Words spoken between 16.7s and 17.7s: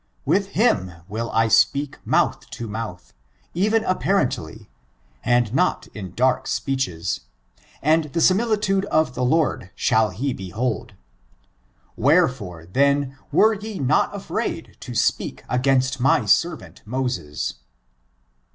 Moses.